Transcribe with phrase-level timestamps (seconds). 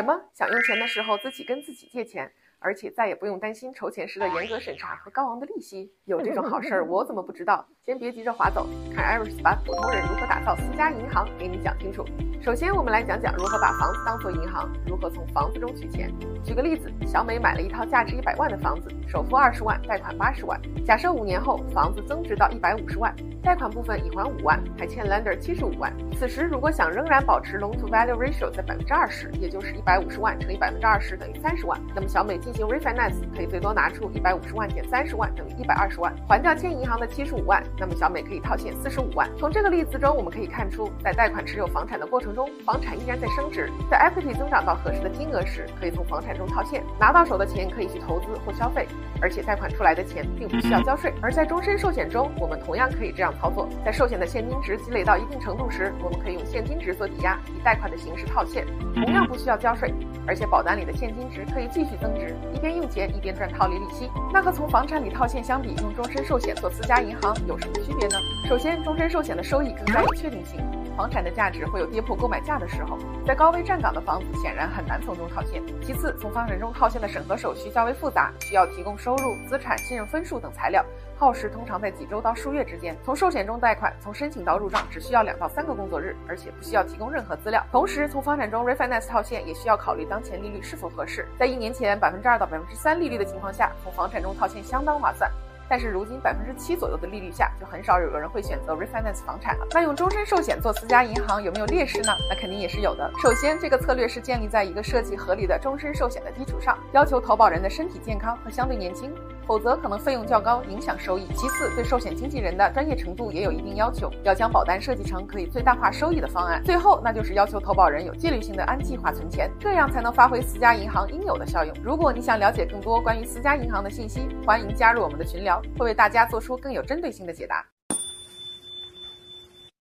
[0.00, 0.30] 什么？
[0.32, 2.32] 想用钱的时候自己跟自己借钱？
[2.60, 5.90] 而且再也不用担心筹钱时的严格审查和高昂的利息。
[6.04, 7.66] 有这种好事儿， 我怎么不知道？
[7.84, 12.04] 先别急着划走，看 Iris 把普通人如何打造私家银行给你讲清楚。
[12.42, 16.12] 首先，我们来讲讲如何把房子当做银行，如何从房子中取钱。
[16.44, 20.60] 举个例子，小美买了一套价值一百万的房子，首付二十万，贷款八十万。
[20.84, 25.92] 假设五年后房子增值到一百五十万，贷款部分已还五万，还欠 lender 七十五万。
[26.14, 39.30] 此时如果想仍然保持 loan to value ratio 在百分之二十，也就是一百五十万乘以百分之二十等于三十万，那么小美进行 refinance 可以最多拿出一百五十万减三十万等于一百二十万，还掉欠银行的七十五万，那么小美可以套现四十五万。
[39.38, 48.88] 从这个例子中，我们可以看出，在贷款持有房产的过程中，房产依然在升值，在 equity 增长到合适的金额时，可以从房产中套现，拿到手的钱可以去投资或消费，
[49.22, 51.14] 而且贷款出来的钱并不需要交税。
[51.22, 59.94] 而在终身寿险中，我们同样可以这样操作，在寿险的现金值积累到一定程度时，我们可以用现金值做抵押，以贷款的形式套现，同样不需要交税，
[60.26, 63.10] 而且保单里的现金值可以继续增值，一边用钱。
[63.10, 68.16] 一边赚套利利息，那和从房产里套现相比，用终身寿险做私家银行有什么区别呢？
[68.48, 70.60] 首先，终身寿险的收益更加有确定性，
[71.00, 75.62] 房产的价值会有跌破购买价的时候，在高位站岗的房子显然很难从中套现。
[75.80, 80.84] 其次，从房产中套现的审核手续较为复杂，需要提供收入、资产、信用分数等材料。
[81.16, 82.94] 耗时通常在几周到数月之间。
[83.02, 87.64] 从寿险中贷款，从申请到入账只需要两到三个工作日，而且不需要提供任何资料。
[87.72, 91.26] 同时，从房产中 refinance 套现也需要考虑当前利率是否合适。
[91.38, 95.30] 在一年前百分之二到百分之三利率的情况下，从房产中套现相当划算。
[95.70, 99.66] 但是如今百分之七左右的利率下，就很少有人会选择 refinance 房产了。
[99.70, 102.12] 那用终身寿险做私家银行有没有劣势呢？
[102.28, 103.08] 那肯定也是有的。
[103.22, 109.14] 首先，这个策略是建立在一个设计合理的终身寿险的基础上，要求投保人的身体健康和相对年轻，
[109.50, 111.26] 否则可能费用较高，影响收益。
[111.34, 116.62] 其次，对寿险经纪人的专业程度也有一定要求，要将保单设计成可以最大化收益的方案。
[116.62, 121.74] 最后，那就是要求投保人有纪律性的按计划存钱，这样才能发挥私家银行应有的效用。
[121.82, 126.40] 如果你想了解更多关于私家银行的信息，欢迎加入我们的群聊，会为大家做。
[126.40, 127.79] 出更有针对性的解答。